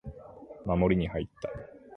[0.65, 1.49] 守りに入った